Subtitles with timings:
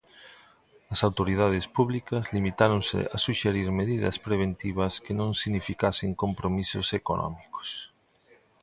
[0.93, 7.69] As autoridades públicas limitáronse a suxerir medidas preventivas que non significasen compromisos económicos.